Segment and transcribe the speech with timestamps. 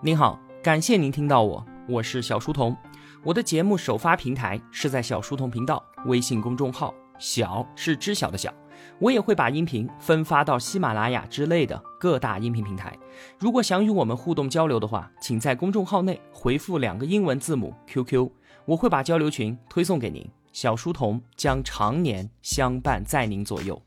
[0.00, 2.76] 您好，感谢您听到我，我是小书童。
[3.24, 8.54] 我的节目首发平台是在小书童频道微信公众号，小是知晓的小。
[9.00, 12.96] 我也会把音频分发到喜马拉雅之类的各大音频平台。
[13.40, 18.30] 如果想与我们互动交流的话，请在公众号内回复两个英文字母 QQ，
[18.66, 20.24] 我会把交流群推送给您。
[20.52, 23.82] 小书童将常年相伴在您左右。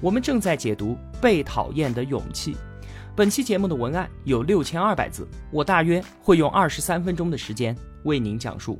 [0.00, 2.54] 我们正在解读《被讨厌的勇气》。
[3.16, 8.78] 本期节目的文案有六千二百字，我大约会用二十三分钟的时间为您讲述。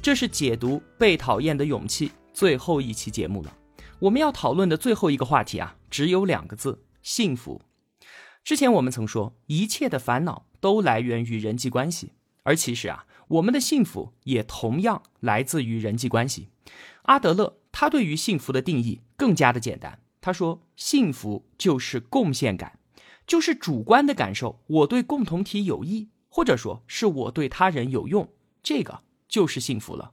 [0.00, 3.54] 这是解读《被讨厌的勇气》最后一期节目了。
[3.98, 7.60] 我们要讨论的最后一个话题啊，只有两个字：幸福。
[8.42, 12.14] 之前我们曾说，一切的烦恼都来源于人际关系，
[12.44, 16.48] 而其实啊，我们的幸福也同样来自于人际关系。
[17.02, 22.79] 阿德勒他对于幸福的定义更加的简单，他说，幸福就是贡献感。
[23.30, 28.28] 就是主观的感受，我对共同体有益，或者说是我对他人有用，
[28.60, 30.10] 这个就是幸福了。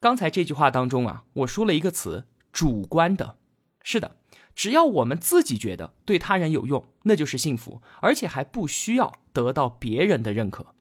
[0.00, 3.36] 刚才这句话当中啊，我说了一个词，主观的。
[3.82, 4.16] 是的，
[4.54, 10.74] 只要我们自己觉得对他人有用，那就是幸福，而且还不需要得到别人的认可。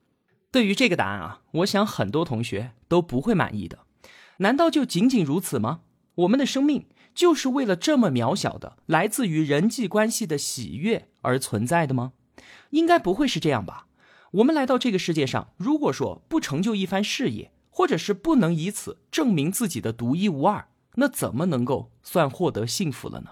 [0.51, 3.79] 对于这个答案啊，我想很多同学都不会满意的。
[4.37, 5.81] 难道就仅仅如此吗？
[6.15, 6.87] 我们的生命？
[7.19, 12.13] 就是为了这么渺小的来自于人际关系的喜悦而存在的吗？
[12.69, 13.87] 应该不会是这样吧。
[14.31, 23.31] 我们来到这个世界上，如果说不成就一番事业，或者是不能以此证明自己的独一无二，那怎么能够算获得幸福了呢？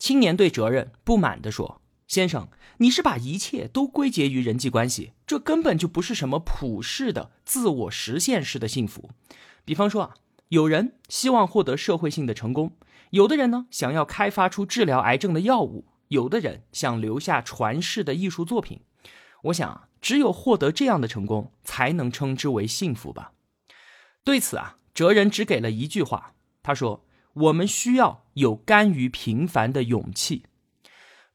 [0.00, 9.10] 青年对责任不满地说：“先生，你是把一切都归结于人际关系，这根本就不是什么普世的自我实现式的幸福。
[9.64, 10.14] 比方说啊，
[10.48, 12.72] 有人希望获得社会性的成功。”
[13.10, 18.82] 有的人呢，想要开发出治疗癌症的药物；有的人想留下传世的艺术作品。
[19.44, 23.32] 我想，只有获得这样的成功，才能称之为幸福吧。
[24.24, 30.44] 对此啊，哲人只给了一句话，他说：“我们需要有甘于平凡的勇气。”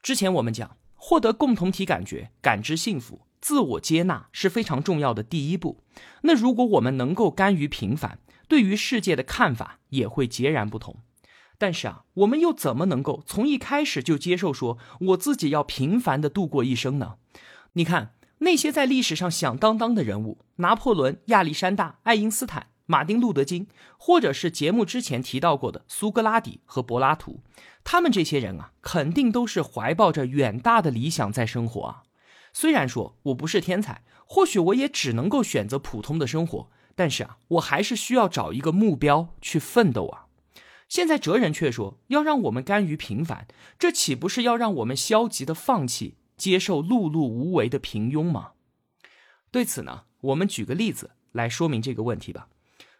[0.03, 5.81] 之前我们讲，获得共同体感觉、感知幸福、自我接纳是非常重要的第一步。
[6.21, 10.97] 那如果我们能够甘于平凡，对于世界的看法也会截然不同。
[11.63, 17.15] 但是啊，我们又怎么能够从一开始就接受说我自己要平凡的度过一生呢？
[17.75, 27.39] 你看那些在历史上响当当的人物，拿破仑、亚历山大、爱因斯坦、马丁·路德·金，或者是节目之前提到过的苏格拉底和柏拉图，
[27.85, 32.03] 他们这些人啊，肯定都是怀抱着远大的理想在生活啊。
[32.51, 40.22] 虽然说我不是天才，或许我也只能够选择普通的生活，但是啊，我还是需要找一个目标去奋斗啊。
[40.93, 43.47] 现在哲人却说要让我们甘于平凡，
[43.79, 48.51] 这岂不是要让我们消极的放弃接受碌碌无为的平庸吗？
[49.49, 52.47] 对此呢，我们举个例子来说明这个问题吧。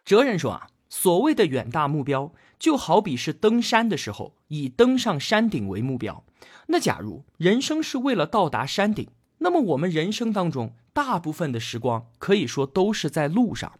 [0.04, 6.24] 哲人说啊，所谓的远大目标，就好比是登山的时候以登上山顶为目标。
[6.66, 13.78] 那假如人生是为了到达山顶，那么我们人生当中大部分的时光可以说都是在路上。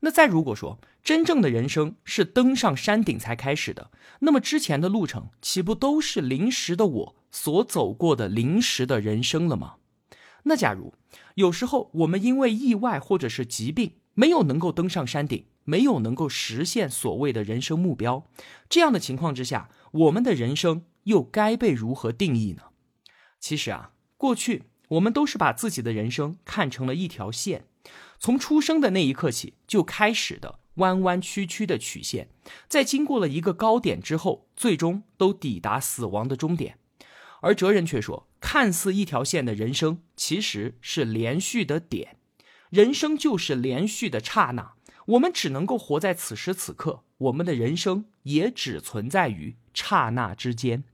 [0.00, 9.76] 那再如果说，真正的人生是登上山顶才开始的，那么之前的路程岂不都是临时的我所走过的临时的人生了吗？
[10.44, 10.94] 那假如
[11.34, 18.26] 有时候我们因为意外或者是疾病没有能够登上山顶，没有能够实现所谓的人生目标，
[18.68, 22.62] 这样的情况之下，我们的人生又该被如何定义呢？
[23.40, 27.66] 其实啊，过去我们都是把自己的人生看成了一条线，
[28.18, 30.60] 从出生的那一刻起就开始的。
[30.78, 32.28] 弯弯曲曲的曲线，
[32.68, 36.78] 在经过了一个高点之后，最终都抵达死亡的终点。
[37.40, 42.18] 而哲人却说，看似一条线的人生，其实是连续的点。
[42.70, 44.74] 人生就是连续的刹那，
[45.06, 50.84] 我们只能够活在此时此刻，我们的人生也只存在于刹那之间。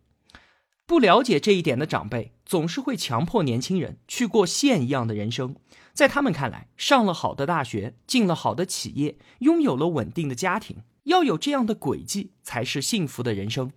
[0.87, 5.57] 不了解这一点的长辈，总是会强迫年轻人去过线一样的人生。
[5.95, 13.73] 在他们看来，上了好的大学，进了好的企业，拥有了稳定的家庭，要有这样的轨迹才是幸福的人生。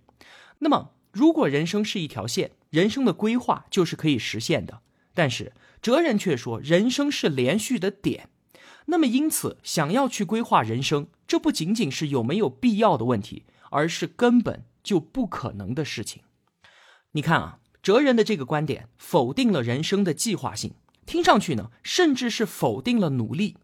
[0.58, 4.80] 那么，如果人生是一条线，人生的规划就是可以实现的。
[5.14, 8.28] 但是哲人却说，人生是连续的点。
[8.86, 16.22] 那么，因此想要去规划人生，这不仅仅是有没有必要的问题，而是根本就不可能的事情。
[17.12, 20.74] 你看啊，哲人的这个观点否定了人生的计划性。
[21.08, 23.56] 听上去呢，甚至是否定了努力。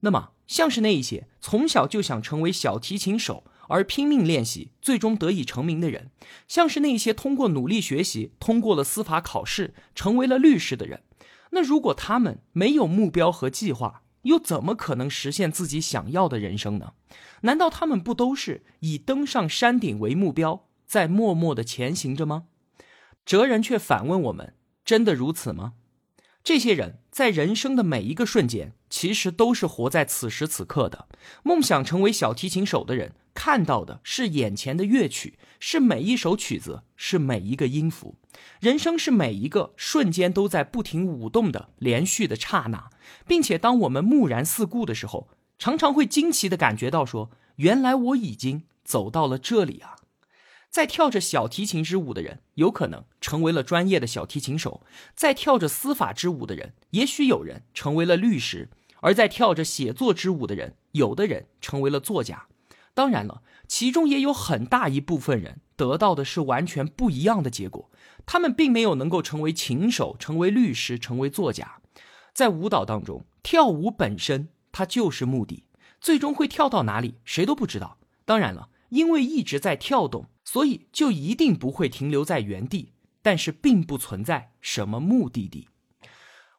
[0.00, 6.08] 那么，像是那一些从小就想成为小提琴手而拼命练习，最终得以成名的人；
[6.46, 11.02] 像是那一些通过努力学习，通过了司法考试，成为了律师的人。
[11.52, 16.92] 那如果他们没有目标和计划，又怎么可能实现自己想要的人生呢？
[17.42, 22.44] 难道他们不都是以登上山顶为目标，在默默的前行着吗？
[23.24, 24.54] 哲人却反问我们：
[24.84, 25.72] 真的如此吗？
[26.44, 31.06] 这些人在人生的每一个瞬间，其实都是活在此时此刻的。
[31.44, 38.16] 梦想成为小提琴手的人，看到的是眼前的乐曲，是每一首曲子，是每一个音符。
[38.58, 42.90] 人生是每一个瞬间都在不停舞动的连续的刹那，
[43.26, 45.28] 并且当我们木然四顾的时候，
[45.58, 49.94] 常常会惊奇的感觉到说：原来我已经走到了这里啊！
[50.72, 54.80] 在跳着小提琴之舞的人，有可能成为了专业的小提琴手；
[55.14, 58.68] 在跳着司法之舞的人，也许有人成为了律师；
[59.02, 62.46] 而在跳着写作之舞的人，有的人成为了作家。
[62.94, 67.90] 当然了，其中也有很大一部分人得到的是完全不一样的结果，
[68.24, 71.82] 他们并没有能够成为琴手、成为律师、成为作家。
[72.32, 75.64] 在舞蹈当中，跳舞本身它就是目的，
[76.00, 77.98] 最终会跳到哪里，谁都不知道。
[78.24, 80.24] 当然了，因为一直在跳动。
[80.44, 82.92] 所以就一定不会停留在原地，
[83.22, 85.68] 但是并不存在什么目的地。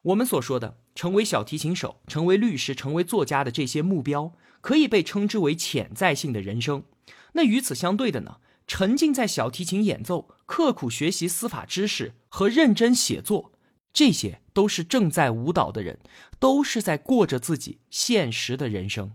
[0.02, 6.84] 我们所说的成为小提琴手、成为律师、成为作家的这些目标，可以被称之为潜在性的人生。
[7.32, 8.38] 那与此相对的呢？
[8.66, 13.52] 沉浸在小提琴演奏、刻苦学习司法知识和认真写作，
[13.92, 15.98] 这些都是正在舞蹈的人，
[16.38, 19.12] 都是在过着自己现实的人生。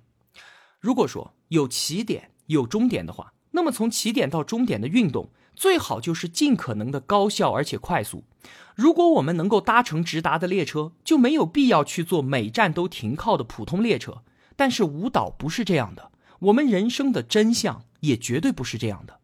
[0.80, 8.24] 如果说有起点、有终点的话，那么从起点到终点的运动，最好就是尽可能的高效而且快速。
[8.76, 14.24] 如果我们能够搭乘直达的列车，就没有必要去坐每站都停靠的普通列车。
[14.56, 19.20] 但是舞蹈不是这样的，我们人生的真相也绝对不是这样的。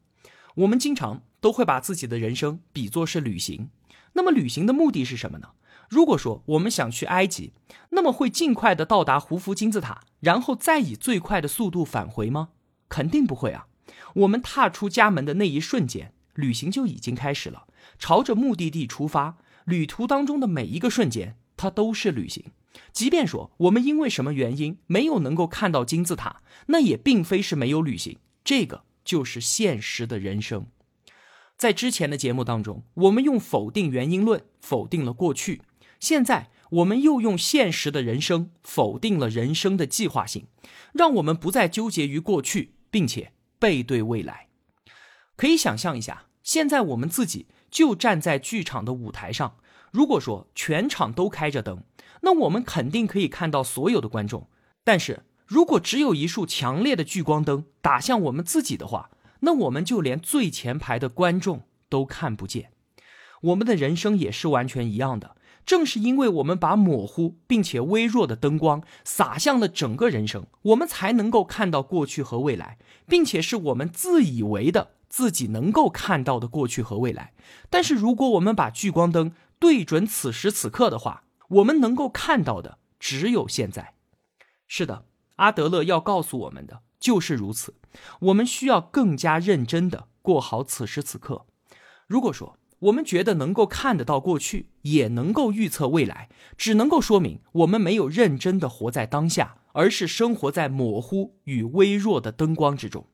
[0.55, 3.69] 我们经常都会把自己的人生比作是旅行。
[4.13, 5.49] 那么旅行的目的是什么呢？
[5.89, 7.53] 如果说我们想去埃及，
[7.89, 12.49] 那么会尽快的到达胡夫金字塔，然后再以最快的速度返回吗？
[12.89, 13.67] 肯定不会啊。
[14.15, 17.67] 我们踏出家门的那一瞬间，旅行就已经开始了，
[17.99, 19.37] 朝着目的地出发。
[19.65, 22.45] 旅途当中的每一个瞬间，它都是旅行。
[22.91, 28.17] 即便说我们因为什么原因没有能够看到金字塔，那也并非是没有旅行。
[28.43, 30.67] 这个就是现实的人生。
[31.57, 35.61] 在之前的节目当中，我们用否定原因论否定了过去，
[35.99, 40.47] 现在我们又用现实的人生否定了人生的计划性，
[40.93, 43.31] 让我们不再纠结于过去，并且。
[43.59, 44.47] 背对未来，
[45.35, 49.57] 可以想象一下，现在我们自己就站在剧场的舞台上。
[49.91, 51.83] 如果说全场都开着灯，
[52.21, 54.49] 那我们肯定可以看到所有的观众。
[54.83, 59.09] 但是如果只有一束强烈的聚光灯打向我们自己的话，
[59.39, 62.71] 那我们就连最前排的观众都看不见。
[63.41, 65.35] 我们的人生也是完全一样的。
[65.65, 72.77] 正是因为我们把模糊并且微弱的灯光洒向了整个人生，我们才能够看到过去和未来，
[73.07, 77.33] 并且是我们自以为的自己能够看到的过去和未来。
[77.69, 83.93] 但是，如果我们把聚光灯对准此时此刻的话，我们能够看到的只有现在。
[84.67, 85.05] 是的，
[85.37, 87.75] 阿德勒要告诉我们的就是如此。
[88.19, 91.45] 我们需要更加认真的过好此时此刻。
[92.07, 103.07] 如果说，我们觉得能够看得到过去，也能够预测未来，只能够说明我们没有认真的活在当下，而是生活在模糊与微弱的灯光之中。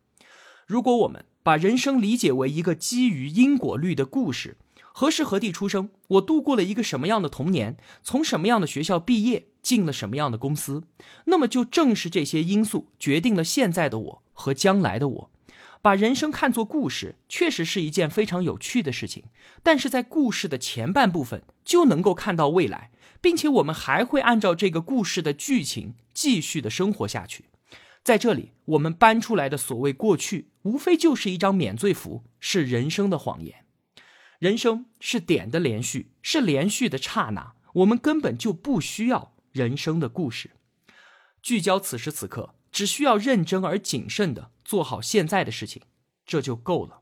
[0.67, 4.57] 如果我们把人生理解为一个基于因果律的故事，
[4.93, 10.83] 何时何地出生，我度过了一个什么样的童年，从什么样的学校毕业，进了什么样的公司，
[11.25, 15.31] 那么就正是这些因素决定了现在的我和将来的我。
[15.81, 19.23] 把人生看作故事，确实是一件非常有趣的事情。
[19.63, 27.45] 但是在故事的前半部分就能够看到未来，并且我们还会按照这个故事的剧情继续的生活下去。
[28.03, 33.65] 在这里，我们搬出来的所谓过去，无非就是一张免罪符，是人生的谎言。
[34.37, 40.51] 人生是点的连续，是连续的刹那，我们根本就不需要人生的故事。
[41.41, 42.53] 聚焦此时此刻。
[42.71, 45.81] 只需要认真而谨慎的做好现在的事情，
[46.25, 47.01] 这就够了。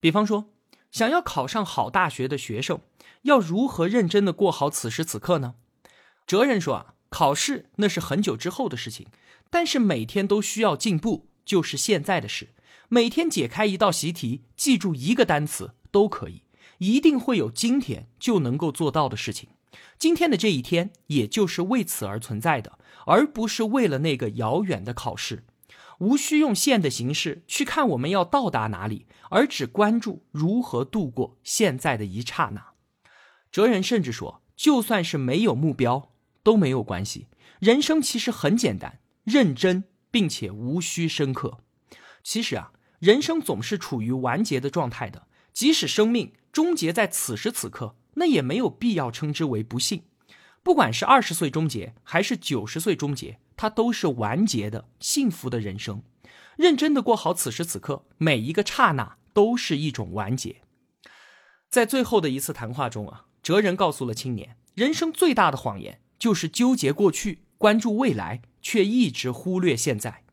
[0.00, 0.46] 比方说，
[0.90, 2.80] 想要考上好大学的学生，
[3.24, 5.56] 要如何认真的过好此时此刻呢？
[6.26, 9.08] 哲人说啊，考试那是很久之后的事情，
[9.50, 12.54] 但是每天都需要进步，就是现在的事。
[12.88, 16.44] 每天解开一道习题，记住一个单词都可以，
[16.78, 19.50] 一定会有今天就能够做到的事情。
[19.98, 22.78] 今天的这一天，也就是为此而存在的。
[23.04, 25.44] 而不是为了那个遥远的考试，
[26.02, 32.72] 无需用线的形式去看我们要到达哪里，而只关注如何度过现在的一刹那。
[33.52, 36.10] 哲人甚至说，就算是没有目标
[36.42, 37.28] 都没有关系。
[37.60, 41.58] 人生其实很简单，认真并且无需深刻。
[42.24, 50.02] 其实啊，人生总是处于完结的状态的，即使生命终结在此时此刻，那也没有必要称之为不幸。
[50.64, 56.02] 不管是二十岁终结还是九十岁终结，它都是完结的幸福的人生。
[56.56, 60.62] 认真的过好此时此刻，每一个刹那都是一种完结。
[61.70, 70.24] 在最后的一次谈话中啊，哲人告诉了青年，人生最大的谎言就是纠结过去，关注未来，却一直忽略现在。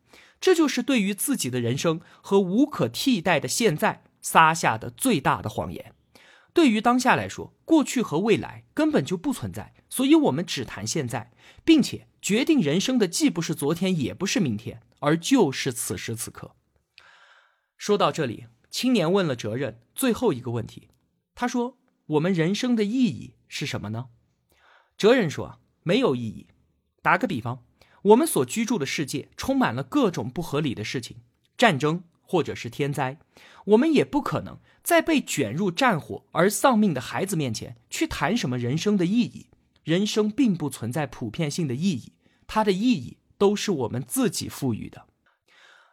[0.41, 5.93] 这就是对于自己的人生和无可替代的现在撒下的最大的谎言。
[6.53, 11.31] 对于当下来说，过去和未来根本就不存在，所以我们只谈现在，
[11.65, 16.55] 并且决定人生的既不是昨天，也不是明天，而就是此时此刻。
[17.77, 20.89] 说到这里，青年问了哲人最后一个问题，
[21.33, 21.77] 他说
[22.07, 24.09] ：“我们人生的意义是什么呢？”
[24.97, 26.47] 哲人说：“没有意义。
[27.01, 27.63] 打个比方，
[28.03, 31.17] 我们所居住的世界充满了各种不合理的事情，
[31.57, 33.17] 战争。”或者是天灾，
[33.65, 39.47] 我们也不可能在被卷入战火而丧命的孩子面前去谈什么人生的意义。
[39.83, 42.13] 人生并不存在普遍性的意义，
[42.47, 45.05] 它的意义都是我们自己赋予的。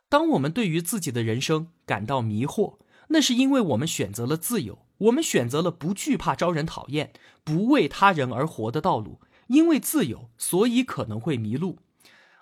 [0.09, 2.79] 当我们对于自己的人生感到迷惑，
[3.09, 7.13] 那是因为我们选择了自由，我们选择了不惧怕招人讨厌、
[7.45, 9.21] 不为他人而活的道路。
[9.49, 11.79] 因为自由，所以可能会迷路。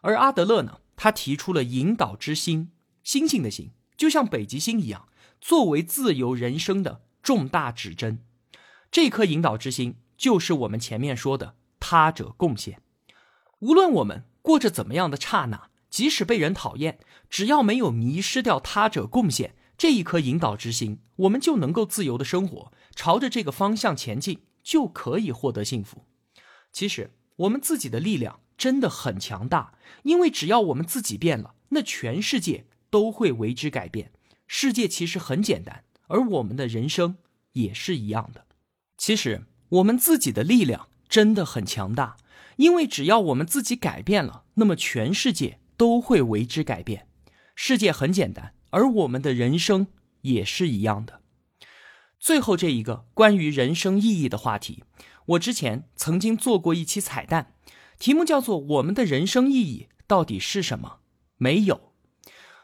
[0.00, 2.70] 而阿德勒呢，他提出了引导之心，
[3.02, 3.72] 星星的星。
[3.96, 5.08] 就像北极星一样，
[5.40, 8.20] 作为自由人生的重大指针，
[8.90, 12.80] 这颗引导之星就是我们前面说的他者贡献。
[13.58, 26.06] 无论我们过着怎么样的刹那，即使被人讨厌，只要没有迷失掉他者贡献这一颗引导之心，我们就能够自由的生活，朝着这个方向前进，就可以获得幸福。
[26.72, 32.64] 其实我们自己的力量真的很强大，因为只要我们自己变了，那全世界。
[32.88, 34.12] 都会为之改变。
[34.46, 37.16] 世界其实很简单，而我们的人生
[37.54, 38.46] 也是一样的。
[38.96, 42.16] 其实我们自己的力量真的很强大，
[42.56, 47.08] 因为只要我们自己改变了，那么全世界都会为之改变。
[47.56, 49.88] 世界很简单，而我们的人生
[50.22, 51.22] 也是一样的。
[52.20, 54.84] 最后这一个关于人生意义的话题，
[55.26, 57.54] 我之前曾经做过一期彩蛋，
[57.98, 60.88] 题目叫做《我们的人生意义到底是什么》？
[61.36, 61.92] 没有。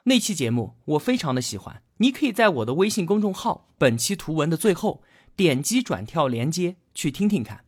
[0.04, 5.02] 那期节目我非常的喜欢，你可以在我的微信公众号本期图文的最后
[5.36, 7.64] 点击转跳连接去听听看。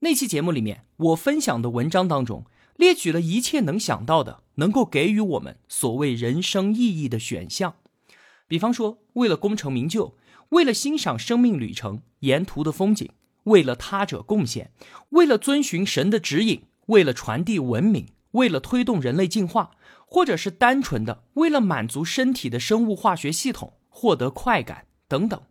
[0.00, 2.44] 那期节目里面我分享的文章当中
[2.76, 7.74] 列举了一切能想到的能够给予我们所谓人生意义的选项，
[8.46, 10.16] 比方说为了功成名就，
[10.50, 13.10] 为了欣赏生命旅程沿途的风景，
[13.44, 14.70] 为了他者贡献，
[15.10, 19.72] 为了遵循神的指引，为了传递文明，为了推动人类进化。
[20.10, 25.42] 或者是单纯的为了满足身体的生物化学系统获得快感等等，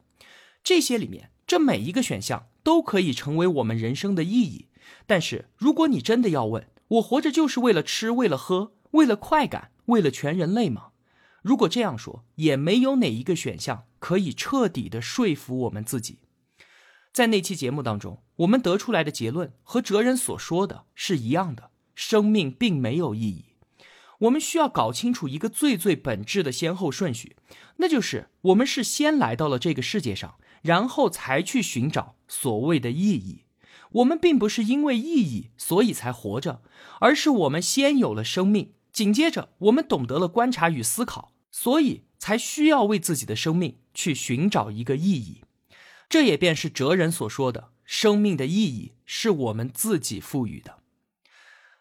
[0.64, 4.68] 这些里面这每一个选项都可以成为我们人生的意义。
[5.06, 10.88] 但是如果你真的要问我活着就是为了吃、为了喝、为了快感、为了全人类吗？
[11.42, 16.20] 如果这样说，也没有哪一个选项可以彻底的说服我们自己。
[17.14, 23.46] 在那期节目当中，我们得出来的结论和哲人所说的是一样的：生命并没有意义。
[24.20, 27.38] 我们需要搞清楚一个最最本质的先后顺序，
[27.78, 30.36] 那就是我们是先来到了这个世界上，
[30.68, 33.46] 然后才去寻找所谓的意义。
[33.94, 36.62] 我们并不是因为意义所以才活着，
[37.00, 45.42] 而是我们先有了生命，紧接着我们懂得了观察与思考，所以才需要为自己的生命去寻找一个意义。
[46.10, 50.80] 这也便是哲人所说的：生命的意义是我们自己赋予的。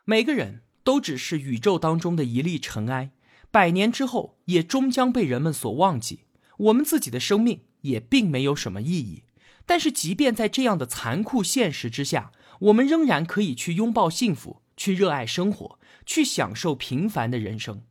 [0.05, 0.63] 每个人。
[0.87, 3.11] 都只是宇宙当中的一粒尘埃，
[3.51, 6.21] 百年之后也终将被人们所忘记。
[6.59, 9.23] 我们自己的生命也并没有什么意义。
[9.65, 17.83] 但是，即便在这样的残酷现实之下，我们仍然可以去拥抱幸福，去热爱生活，去享受平凡的人生。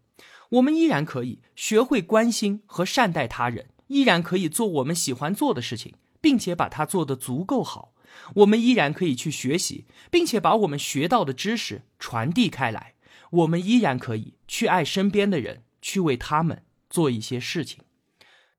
[0.51, 7.93] 我们依然可以学会关心和善待他人，依然可以做我们喜欢做的事情，并且把它做得足够好。
[8.35, 12.93] 我们依然可以去学习，并且把我们学到的知识传递开来。
[13.31, 17.79] 我们依然可以去爱身边的人，去为他们做一些事情，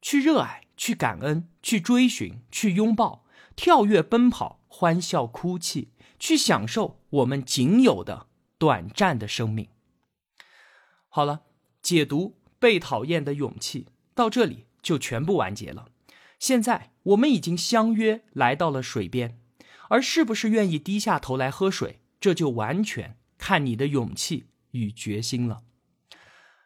[0.02, 8.26] 去热爱，去感恩，去追寻，去拥抱，跳跃，奔跑，欢笑，哭泣，去享受我们仅有的
[8.58, 9.68] 短暂的生命。
[11.08, 11.42] 好了，
[11.82, 15.88] 解读被讨厌的勇气到这里就全部完结了。
[16.38, 19.40] 现在我们已经相约来到了水边。
[19.88, 25.62] 而是不是愿意低下头来喝水，这就完全看你的勇气与决心了。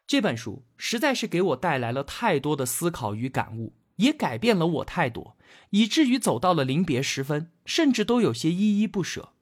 [0.07, 5.37] 这本书实在是给我带来了太多的思考与感悟，也改变了我太多，
[5.71, 9.33] 以至于走到了临别时分，甚至都有些依依不舍。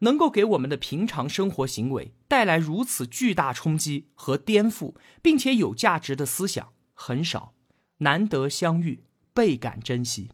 [0.00, 7.52] 能够给我们的平常生活行为带来如此巨大冲击和颠覆，并且有价值的思想很少，
[7.98, 9.04] 难得相遇，
[9.34, 10.30] 倍感珍惜。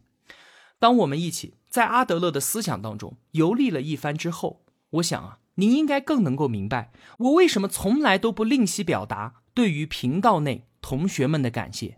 [0.79, 11.97] 当我们一起在阿德勒的思想当中游历了一番之后，我想啊，您应该更能够明白我为什么从来都不吝惜表达对于频道内同学们的感谢。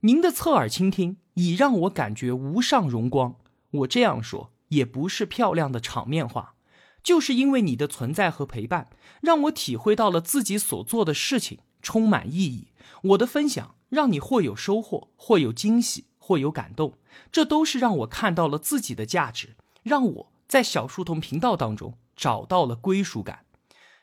[0.00, 3.36] 您的侧耳倾听已让我感觉无上荣光。
[3.70, 6.54] 我这样说也不是漂亮的场面话，
[7.02, 8.90] 就是因为你的存在和陪伴，
[9.20, 12.68] 让我体会到了自己所做的事情充满意义。
[13.02, 16.06] 我的分享让你或有收获，或有惊喜。
[16.22, 16.96] 或有感动，
[17.32, 23.46] 这都是让我看到了自己的价值，让我在小书童频道当中找到了归属感。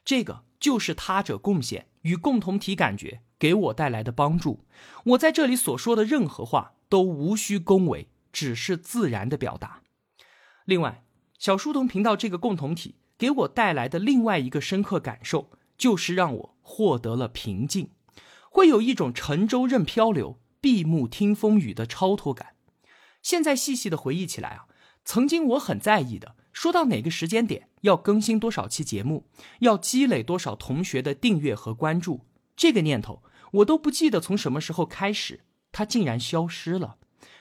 [0.03, 4.65] 这个就是他者贡献与共同体感觉给我带来的帮助。
[5.05, 9.81] 我在这里所说的任何话都无需恭维，只是自然的表达。
[10.65, 11.03] 另外，
[11.37, 17.91] 小书童频道这个共同体给我带来的另外一个深刻感受，就是让我获得了平静，
[18.49, 20.39] 会有一种沉舟任漂流。
[20.59, 22.55] 闭目听风雨的超脱感，
[23.21, 24.65] 现在细细的回忆起来啊，
[25.05, 29.27] 曾经我很在意的，说到哪个时间点要更新多少期节目，
[29.59, 32.25] 要积累多少同学的订阅和关注，
[32.57, 36.97] 这个念头我都不记得从什么时候开始，它竟然消失了。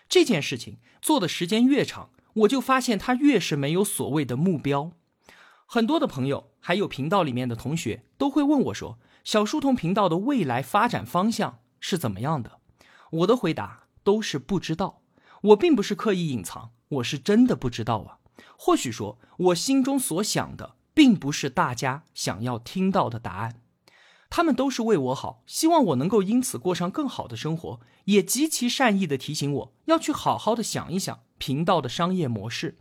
[0.08, 4.92] 这件事情做的时间越长，我就发现它越是没有所谓的目标。
[5.66, 12.60] 很多的朋友还有频道里面的同学都会问我说，小书童频道的未来发展方向是怎么样的？
[13.10, 15.02] 我的回答都是不知道，
[15.42, 18.18] 我并不是刻意隐藏，我是真的不知道啊。
[18.56, 23.60] 或许说，我心中所想的，并不是大家想要听到的答案。
[24.36, 32.76] 他们都是为我好，希望我能够因此过上更好的生活，也极其善意的提醒我要去好好的想一想频道的商业模式。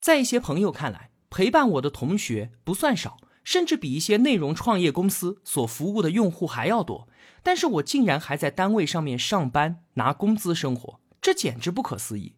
[0.00, 7.06] 在一些朋友看来，陪伴我的同学不算少，甚至比一些内容创业公司所服务的用户还要多。
[7.42, 12.32] 但是我竟然还在单位上面上班拿工资生活，这简直不可思议！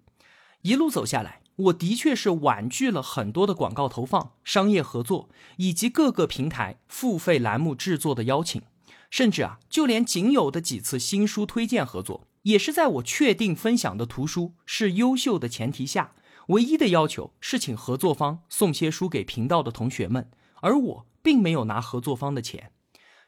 [0.63, 8.63] 一路走下来，我的确是婉拒了很多的广告投放、商业合作以及各个平台付费栏目制作的邀请，
[9.11, 16.13] 甚至啊，就连仅有的几次新书推荐合作，也是在我确定分享的图书是优秀的前提下，
[16.49, 22.71] 唯一的要求是请合作方送些书给频道的同学们，而我并没有拿合作方的钱，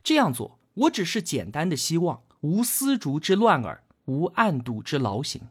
[0.04, 0.58] 这样做。
[0.74, 5.48] 我只是简单的希望无丝竹之乱耳，无案牍之劳形，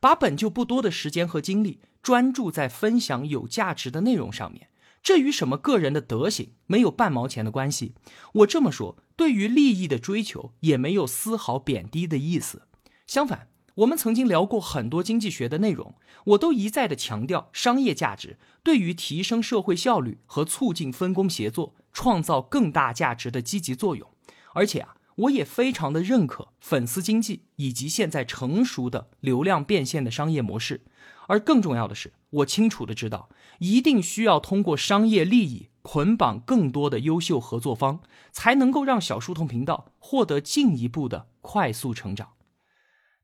[0.00, 4.68] 把本就不多的时间和精力专注在分享有价值的内容上面。
[5.02, 7.94] 这与什么个人的德行没有半毛钱的关系。
[8.34, 12.62] 我这么说，对于利益的追求也没有丝毫贬低的意思。
[13.06, 15.94] 相反，我们曾经聊过很多经济学的内容，
[16.26, 24.06] 我都一再的强调商业价值对于提升社会效率和促进分工协作、创造更大价值的积极作用。
[24.52, 30.82] 而且啊，我也非常的认可粉丝经济以及现在成熟的流量变现的商业模式。
[31.30, 33.28] 而更重要的是，我清楚的知道，
[33.60, 38.00] 一定需要通过商业利益捆绑更多的优秀合作方，
[38.32, 42.30] 才能够让小书童频道获得进一步的快速成长。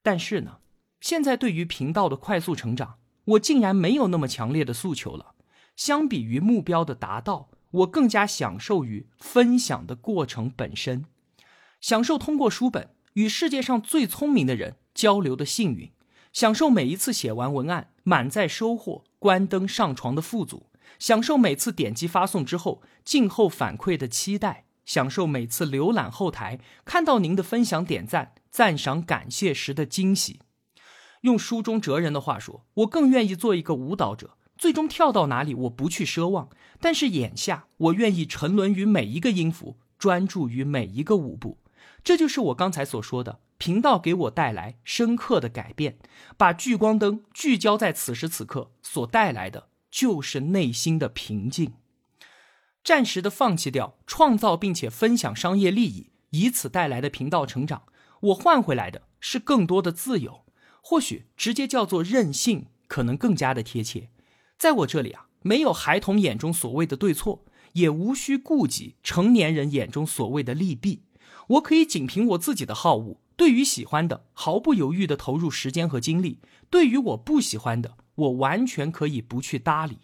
[0.04, 0.58] 但是呢，
[1.00, 5.34] 现在对于频道的快速成长，我竟然没有那么强烈的诉求了。
[5.74, 11.06] 相比于目标的达到，我更加享受于分享的过程本身。
[11.80, 15.90] 享受通过书本与世界上最聪明的人交流的幸运，
[16.32, 30.38] 享受每一次写完文案满载收获关灯上床的富足，享受每次点击发送之后静候反馈的期待，享受每次浏览后台看到您的分享点赞赞赏感谢时的惊喜。
[31.22, 41.58] 用书中哲人的话说，我更愿意做一个舞蹈者，最终跳到哪里我不去奢望，但是眼下我愿意沉沦于每一个音符，专注于每一个舞步。
[42.04, 45.98] 这就是我刚才所说的，频道给我带来深刻的改变，
[46.36, 51.74] 把聚光灯聚焦在此时此刻所带来的，就是内心的平静。
[52.84, 57.82] 暂时的放弃掉创造并且分享商业利益，以此带来的频道成长，
[58.20, 60.44] 我换回来的是更多的自由，
[60.80, 64.10] 或许直接叫做任性，可能更加的贴切。
[64.56, 71.02] 在我这里啊，没有孩童眼中所谓的对错，也无需顾及成年人眼中所谓的利弊。
[71.48, 76.38] 我可以仅凭我自己的好恶，对于喜欢的毫不犹豫的投入时间和精力；
[76.70, 79.98] 对于我不喜欢的，我完全可以不去搭理。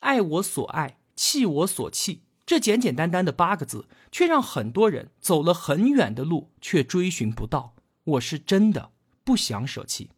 [0.00, 2.22] 爱我所爱，弃我所弃。
[2.44, 7.74] 这简简单单的八个字，却让很多人走了很远的路，却追寻不到。
[8.04, 8.90] 我是真的
[9.24, 10.10] 不想舍弃。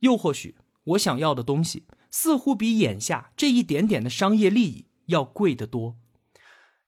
[0.00, 5.96] 又或许，我想要的东西，似乎比眼下这一点点的商业利益要贵得多。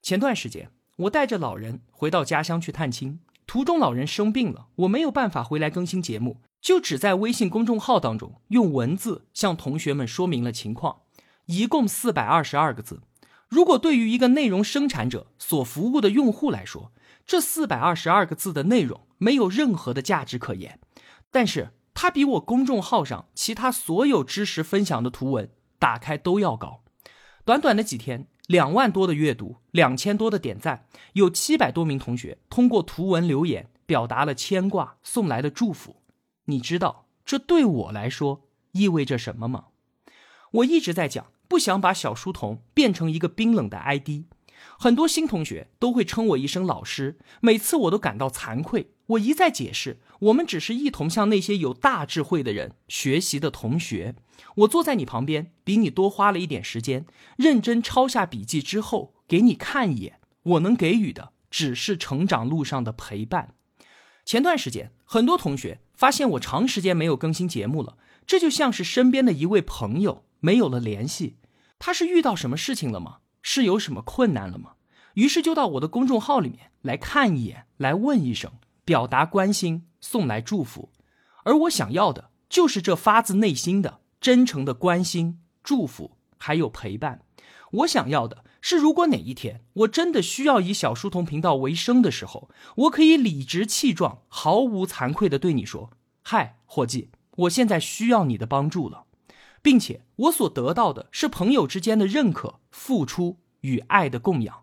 [0.00, 3.20] 前段时间，我带着老人回到家乡去探亲，
[3.50, 11.00] 途中老人生病了，我没有办法回来更新节目，就只在微信公众号当中用文字向同学们说明了情况，
[11.46, 13.00] 一共四百二十二个字。
[13.48, 16.92] 如果对于一个内容生产者所服务的用户来说，
[17.26, 20.78] 这四百二十二个字的内容没有任何的价值可言，
[21.32, 26.84] 但是它比我公众号上其他所有知识分享的图文打开都要高。
[27.44, 36.02] 短短的几天，两万多的阅读，两千多的点赞，有七百多名同学通过图文留言表达了牵挂，送来的祝福。
[36.46, 39.66] 你知道这对我来说意味着什么吗？
[40.50, 41.26] 我一直在讲。
[41.46, 44.24] 不想把小书童变成一个冰冷的 ID，
[44.78, 48.92] 很多新同学都会称我一声老师，每次我都感到惭愧。
[49.06, 54.14] 我一再解释，我们只是一同向那些有大智慧的人学习的同学。
[54.56, 57.04] 我坐在你旁边，比你多花了一点时间，
[57.36, 60.20] 认真抄下笔记之后给你看一眼。
[60.42, 63.54] 我能给予的只是成长路上的陪伴。
[64.24, 67.96] 前段时间，很多同学发现我长时间没有更新节目了，
[68.26, 71.36] 这就像是身边的一位朋友没有了联系。
[71.78, 73.18] 他是遇到什么事情了吗？
[73.42, 74.72] 是有什么困难了吗？
[75.14, 78.52] 于是就到我的公众号里面来看一眼，来问一声，
[78.84, 80.90] 表达关心，送来祝福。
[81.44, 87.22] 而我想要的就是这发自内心的、真诚的关心、祝福，还有陪伴。
[87.72, 95.90] 我想要的是，如果哪一天我真的需要以小书童频道为生的时候，我可以理直气壮、毫无惭愧的对你说
[96.22, 99.04] ：“嗨，伙计，我现在需要你的帮助了。”
[99.62, 104.62] 并且我所得到的是朋友之间的认可、付出与爱的供养。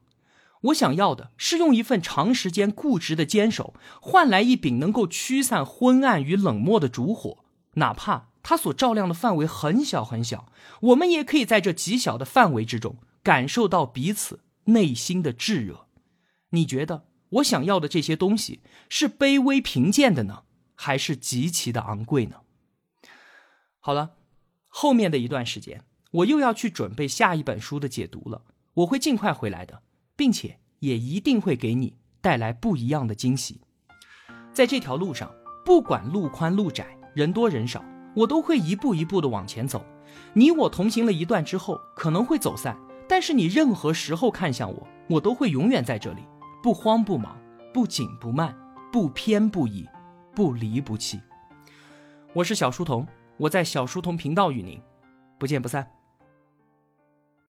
[0.61, 7.45] 我想要的是用一份长时间固执的坚守，换来一柄能够驱散昏暗与冷漠的烛火。
[7.75, 15.85] 哪怕它所照亮的范围很小很小，我们也可以在这极小的范围之中感受到彼此内心的炙热。
[16.49, 20.41] 你觉得我想要的这些东西是卑微贫贱的呢，
[20.73, 22.37] 还是极其的昂贵呢？
[23.79, 24.16] 好了。
[24.79, 28.43] 后面的一段时间，我又要去准备下一本书的解读了。
[28.75, 29.81] 我会尽快回来的，
[30.15, 33.59] 并且也一定会给你带来不一样的惊喜。
[34.53, 35.33] 在这条路上，
[35.65, 37.83] 不管路宽路窄，人多人少，
[38.15, 39.83] 我都会一步一步的往前走。
[40.33, 42.77] 你我同行了一段之后，可能会走散，
[43.09, 46.21] 但是你任何时候看向我，我都会永远在这里，
[46.61, 47.35] 不慌不忙，
[47.73, 48.55] 不紧不慢，
[48.91, 49.89] 不偏不倚，
[50.35, 51.19] 不离不弃。
[52.33, 53.07] 我是小书童。
[53.37, 54.81] 我在小书童频道与您
[55.37, 55.96] 不见不散。